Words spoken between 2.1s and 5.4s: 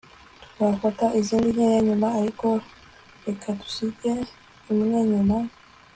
ariko reka dusige imwe inyuma